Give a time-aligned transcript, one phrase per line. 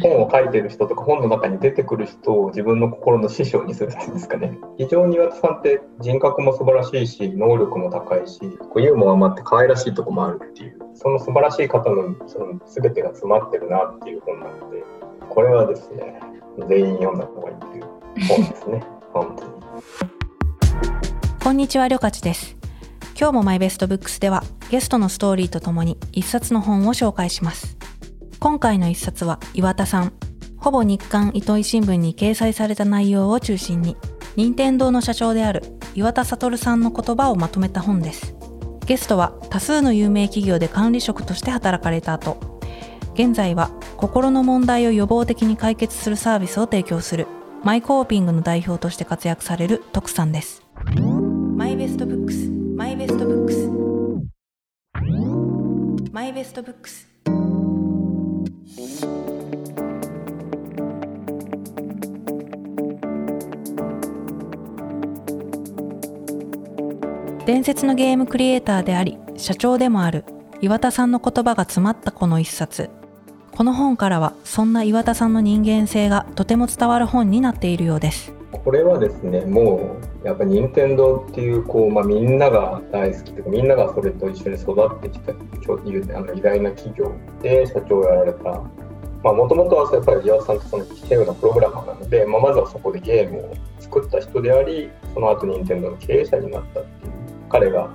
[0.00, 4.58] 本を書いてる人とか本の中に出てくる人を自分の心の師匠にするっていうんですかね。
[4.78, 14.82] 非常に岩田さんって人格も素晴らしいし能力も高いしこうユーモアもあって可愛らしいとこもあるっていうその素晴らしい方のその全てが詰まってるなっていう本なので
[15.28, 16.20] これはですね
[16.68, 17.84] 全員読んだ方がいいっていう
[18.28, 18.82] 本ですね。
[19.12, 19.50] 本当に。
[21.42, 22.56] こんにちはりょかちです。
[23.16, 27.76] 今日もマイベストブックスではゲストのストーリーとともに一冊の本を紹介します
[28.44, 30.12] 今回の一冊は岩田さん。
[30.58, 33.96] ほぼ日刊イトイ新聞に掲載された内容を中心に
[34.36, 35.62] 任天堂の社長である
[35.94, 38.36] 岩田聡さんの言葉をまとめた本です。
[38.84, 42.60] ゲストは多数の有名企業で管理職として働かれた後
[43.14, 47.26] 現在は心の問題を予防的に解決するサービスを提供する
[47.62, 50.62] マイコーピングの代表として活躍される徳さんです。
[51.56, 53.70] マイベストブックスマイベストブックス。
[56.12, 57.13] マイベストブックス。
[67.46, 70.24] 伝説のゲームクリエイターであり社長でもある
[70.62, 72.88] 岩田さんの言葉が詰まったこの一冊。
[73.52, 78.32] この本からはそんな岩田さんの人間性がとても伝わる本になっているようです。
[78.50, 88.62] これはですねもうやっぱ任天堂っていうこう、まあ、みんなが大好きとかみんながそれと一緒に育ってきたあの偉大な企業で社長をやられた。
[89.22, 97.03] もともとはやっぱり岩田さんとその来たようなプログラマーなので、まあ、まずはそこでゲームを作った人でありその後任天堂の経営者になったっていう。
[97.54, 97.88] 彼が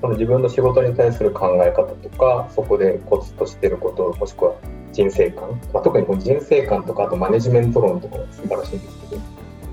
[0.00, 4.56] その自分の仕事に対する考え方とかそこでコツとしてることもしくは
[4.92, 9.22] 人生観、まあ、特にこの人生観とかあとマネジメント論とかも素晴らしいんですけど、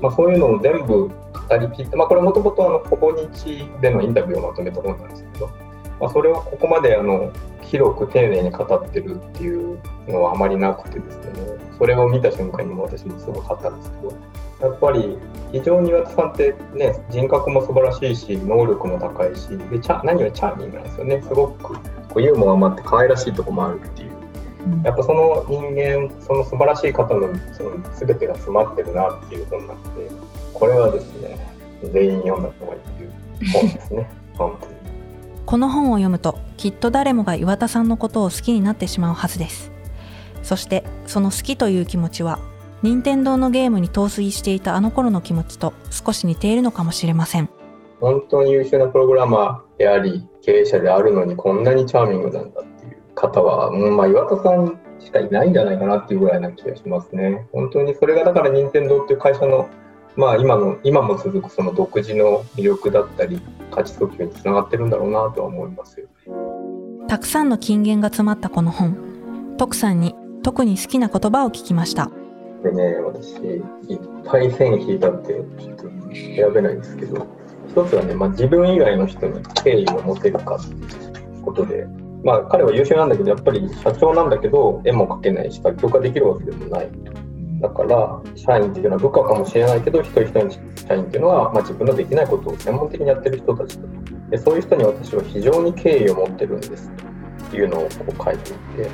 [0.00, 1.12] まあ、そういうのを全部語
[1.58, 5.50] りきって、まあ、これもともとほぼ日でのインタビューをまとめた本なんですけど、
[6.00, 11.66] まあ、それをここまであの広く丁寧に語ってるっていうのはあまりなくてですね。
[11.78, 15.18] それを見た瞬間にも私もすごかったんですけどやっぱり
[15.52, 21.22] 非常に岩田さんってね人格も素晴らしいし能力も高いしでチャ何よりチャーミングなんですよね。
[21.22, 21.80] すごくこ
[22.16, 24.12] うユーモアもあって可愛らしいとこもあるっていう、
[24.66, 30.10] うん、やっぱその人間その素晴らしい方のその全てが詰まってるなっていう本なので
[30.54, 31.38] これはですね
[31.92, 33.12] 全員読んだ方がいいっていう
[33.52, 34.10] 本ですね。
[34.38, 34.75] 本当に
[35.46, 39.70] この本を読むときっと誰もが岩田さんのことを好きになってしまうはずです。
[40.42, 42.40] そしてその好きという気持ちは
[42.82, 47.48] 任天堂のゲームに陶酔していたあの頃の気持ちと少し似ているのかもしれません。
[48.00, 57.46] 本当に優秀なプログラマーであり経営者であるのにこんなにチャーミングなんだっていう方は、うん、まあ岩田さんしかいないんじゃないかなっていうぐらいな気がしますね。
[57.52, 59.68] 本当にそれがだから任天堂っていう会社の
[60.16, 63.40] まあ今の今も続くその独自の魅力だったり
[63.70, 67.06] 価値訴求につながってるんだろうなとは思いますよね。
[67.08, 69.56] たくさんの金言が詰まったこの本。
[69.58, 72.10] 徳さんに特に好きな言葉を聞きました。
[72.62, 73.62] でね、私、いっ
[74.24, 77.26] ぱい線引いたってちょっと選べないんですけど、
[77.68, 81.86] 一つはね、まあ、自分以外の人に敬意を持てるかっていうことで、
[82.24, 86.88] まあ、彼は優秀なんだけど、やっぱり社長なんだけど、絵も描けないし、作曲ができるわけでもない。
[87.60, 93.78] だから、社員っていうのは部下かもしれないけど、一人一人の社員っていうのは、まあ、自分のできないことを専門的にやってる人たち
[94.30, 96.90] でそういう人に私は非常に敬意を持ってるんです
[97.50, 98.90] というのをこう書いていて、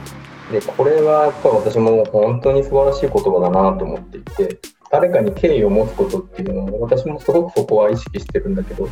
[0.53, 4.59] でこれはやっぱり私も本当に素晴らしい言葉だなと思っていて
[4.91, 8.89] 誰かに敬意を持つことっていうのを私もすごくそこは意識してるんだけど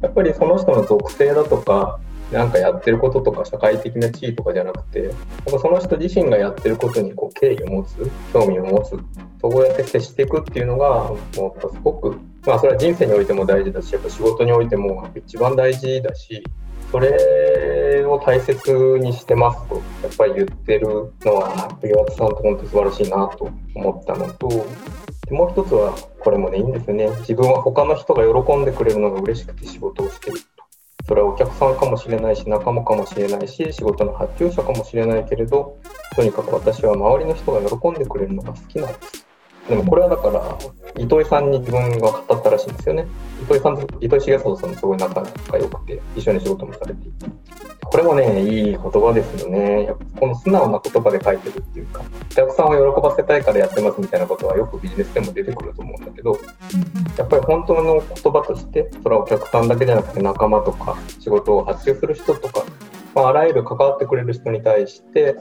[0.00, 2.00] やっぱりその人の属性だとか
[2.32, 5.12] なんかやってることとか社会的な地位とかじゃなくてやっ
[5.44, 8.98] ぱその人自身がやってることにこう敬意を持つ興味を持つ
[9.40, 12.16] そうやって接していくっていうのがもうすごく
[12.46, 16.42] まあそれは人生においても大事だしやっぱ仕事においても一番大事だし
[16.90, 24.48] それを大切にしてますとやっぱり言ってるのは岩田さんと本当素晴らしいなと思ったのと
[25.30, 27.08] もう一つはこれもねいいんですよね。
[27.20, 30.38] 自分は他の人が喜んでくれるのが嬉しくて仕事をしてる
[31.06, 35.78] それはお客さんかもしれないし仲間かもしれないし仕事の発注者かもしれないけれど
[36.14, 39.21] とにかく私は周りの人が喜んでくれるのが好きなんです。
[39.68, 40.58] でもこれはだから
[40.96, 43.06] 糸井さんに自分が語ったらしいんですよね。
[43.42, 47.26] 糸井さんと糸井重里さんとすごい仲が良くて一緒に仕事もされていて。
[47.92, 49.84] これもねいい言葉ですよね。
[49.84, 56.38] やっぱこの素直な言葉で書いてるっていうかお客さんを喜ばせたいからやってますみたいなことはよくビジネスでも出てくると思うんだけど
[57.18, 62.64] やっぱり本当の言葉としてそれはお客さんだけじゃなくて仲間とか仕事を発注する人とか、
[63.14, 65.36] まあ、あらゆる関わってくれる人に対して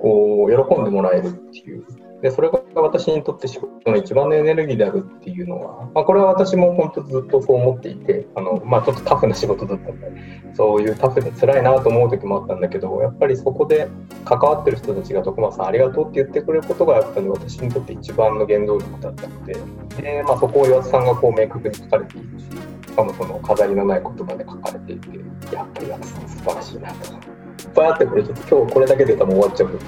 [0.00, 1.84] こう喜んでもらえるっていう
[2.22, 10.10] でそれが私にとって仕事の一番のエネルギーであるっていうのは、まあ、これは私も本当ずっとそう思っていてあの、まあ、ちょっとタフな仕事だったんで
[10.54, 13.88] そういうタフで辛いなと思う時もあったんだけどやっぱりそこで
[14.24, 19.54] 関わってる人たちが徳間さんありがとうって言ってくれることがやっぱり私にとって一番の原動力だったので
[20.00, 27.36] で、まあ、そこを岩田さんがこう明確に書かれているししかもその飾りのない言葉で書かれていてやっぱり岩田さん素晴らしいなと。
[27.56, 29.78] いっぱいあってこれちょっと今日これだけで多分終わっちゃう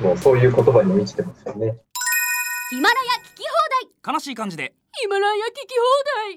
[0.00, 1.78] もうそういう言葉に満ちてますよね。
[2.70, 4.14] ヒマラヤ聞き放題。
[4.14, 4.74] 悲しい感じで。
[4.92, 5.74] ヒマラヤ聞き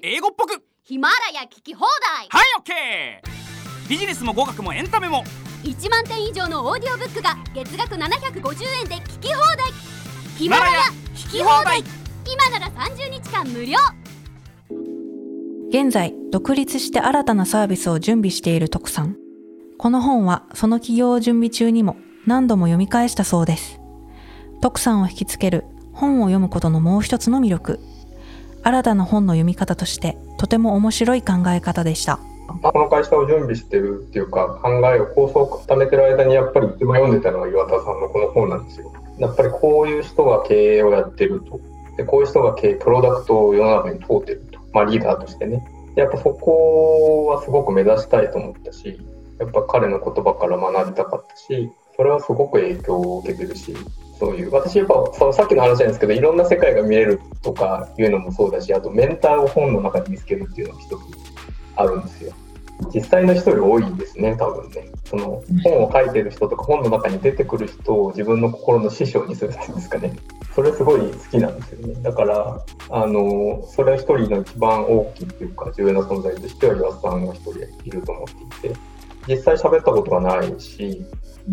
[0.02, 0.14] 題。
[0.14, 0.62] 英語っぽく。
[0.82, 1.86] ヒマラヤ聞き放
[2.16, 2.28] 題。
[2.28, 5.24] はいオッケービジネスも語学もエンタメも。
[5.64, 9.72] 1万点以上のオーディオブックが月額750円で聞き放題。
[10.38, 10.78] ヒマラヤ
[11.14, 11.82] 聞き放題。
[12.26, 13.76] 今なら30日間無料。
[15.68, 19.16] 現在独立して新たなサービスを準備している徳さん。
[19.78, 23.80] この本はその企業準備中にも何度も読み返したそうです。
[24.60, 27.80] 徳さんを引きつける本を読むことのもう一つの魅力。
[28.62, 32.18] 新たな本の読み方としてとても面白い考え方でした。
[32.62, 38.92] この会社を準備してるっていうか考えを構想を固めてる間にやっぱり一番読んでたのは岩田さんのこの本なんですよ。
[39.18, 41.60] やっぱりこういう人が経営をやってると。
[41.96, 45.64] でこういう人が経営プロダクトを世の中に通ってると、まあ、リーダーとしてね。
[45.96, 48.98] やっぱそこはすごく目指したいと思ったし
[49.38, 51.70] やっぱ彼の言葉から学びたかったし
[52.00, 53.76] それはすごく影響を受けてるし
[54.18, 61.00] そういう私やっぱそのさっきの話なんですけどいろんな世界が見れるとかいうのもそうだしあとメンターを本の中で見つけるっていうのが一つ
[61.76, 62.32] あるんですよ。
[62.94, 64.88] 実際の人より多いんですね多分ね。
[65.04, 70.16] その本を書いてる人とか本の中に出てくる人を自分の心の師匠にするっていうんですかね。
[70.54, 72.02] それすごい好きなんですよね。
[72.02, 79.00] だからあのそれは一人の一番大きいっていうか重要な存在としては岩田さんが一人いると思っていて。
[79.28, 81.04] 実際喋ったことはないし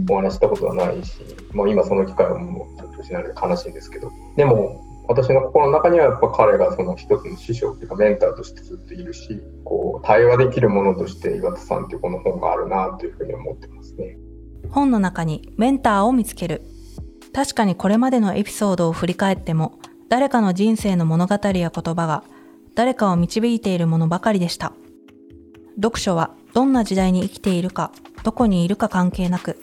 [0.09, 1.19] お話したことはないし、
[1.53, 14.17] もう今その機会はもうちょっと失われて悲しいんですけど、でも私の心の中にはやっぱ彼がその一つの師匠っていうかメンターとしてずっといるし、こう対話できるものとして岩田さんっていうこの本があるなというふうに思ってますね。
[14.69, 16.63] 本の中にメンターを見つける。
[17.33, 19.79] 確かにこれまでのエピソードを振り返っても、
[20.09, 22.23] 誰かの人生の物語や言葉が
[22.75, 24.73] 誰かを導いているものばかりでした。
[25.75, 27.91] 読書はどんな時代に生きているか、
[28.23, 29.57] どこにいるか関係なく、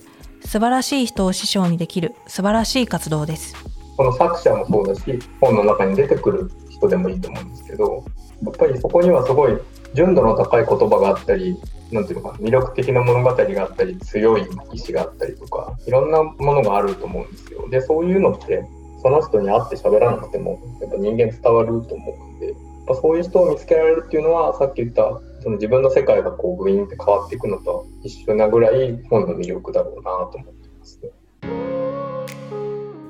[0.44, 3.55] 素晴らしい人を師匠にできる素晴らしい活動です。
[3.96, 8.05] この作者もそうだし、本の中に出てくる人でもいいと思うんですけど、
[8.44, 9.58] やっぱりそこにはすごい
[9.94, 11.56] 純度の高い言葉があったり、
[11.91, 17.69] なんていうのか魅力的な物語があったり、強い意志があったりとか、いろんなものがあると思うんですよ。
[17.70, 18.64] で、そういうのって、
[19.02, 22.56] その人に会って喋らなくても、やっぱ人間伝わると思うんで、やっ
[22.87, 31.11] ぱそういう人を見つけられるっていうのは、さっき言ったその自分の世界がこうグイーンって変わっていくのと一緒なぐらい本の魅力だろうなと思ってますね。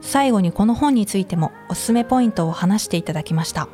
[0.01, 3.69] 最後にこの本についてもおすすめポイントを話していただきました。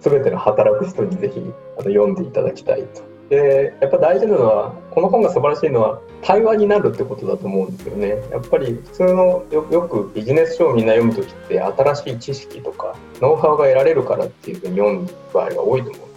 [0.00, 1.40] すべての働く人にぜひ
[1.78, 3.02] あの読んでいただきたいと。
[3.28, 8.08] でやっぱ大事なのはこの本が素晴らしいのは対話になるってことだと思うんですよね。
[8.32, 16.09] やっぱり普通のよくビジネス書をみんな読む時って新しい知識とかノウハウが得られるからっていうふうに読む場合が多いと思うん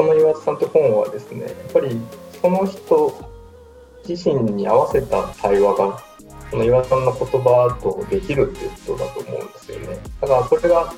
[0.00, 2.00] この岩田さんって本はですねやっぱり
[2.40, 3.30] その人
[4.08, 6.00] 自身に合わせた対話が
[6.50, 9.98] この岩田さんの言葉とできるっていうことだと思うんですよね。
[10.22, 10.94] だからそれが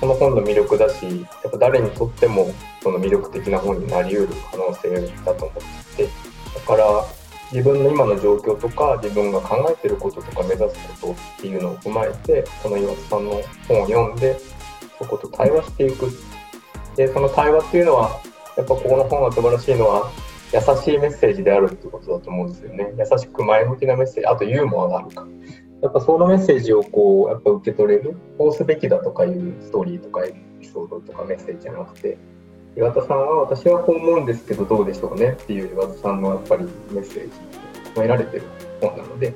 [0.00, 2.50] この本の魅力だしやっぱ誰にとっても
[2.82, 6.08] その魅力的な本になりうる可能性だと思ってて
[6.54, 7.04] だから
[7.52, 14.40] 自分の今の状況とか自分が考えてることとか目指すことっていうのを踏まえてこの岩田さんの本を読んで
[14.98, 16.10] そこと対話していく。
[16.96, 18.20] でその対話っていうのは
[18.58, 20.10] やっぱここの本が素晴らしいのは
[20.52, 22.92] 優しいメッセージであるってことだと思うんですよね。
[22.98, 25.26] 優しく前向きなメッセージあとユーモアがあるか。
[25.80, 32.18] やっぱそのメッセージをこうやっぱ受け取れるこうすべきだとかいうストーリーとかエピソードとかメッセージじゃなくて。
[32.76, 35.30] 岩田さんは私はこう思うんですけどどうでしょうね。
[35.30, 37.30] っていう岩田さんのやっぱりメッセージ
[37.94, 38.44] 込められてる
[38.80, 39.34] 本なので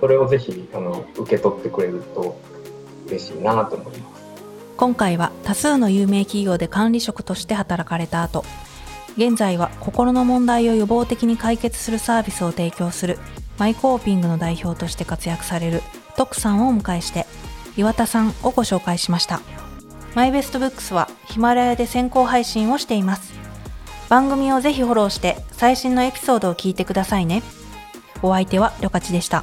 [0.00, 2.38] それをぜひあの受け取ってくれると
[3.08, 4.15] 嬉しいなと思います。
[4.76, 8.44] 今回は多数の有名企業で管理職として働かれた後、
[9.16, 13.18] 現在は心の問題を予防的に解決するサービスを提供する
[13.58, 15.82] マイコーピングの代表として活躍される
[16.16, 17.24] 徳さんをお迎えして、
[17.78, 19.40] 岩田さんをご紹介しました。
[20.14, 23.32] マイベストブックスはヒマラヤで先行配信をしています。
[24.10, 27.42] 番組をぜひフォローして最新のエピソードを聞いてくださいね。
[28.22, 29.42] お相手はりょかちでした。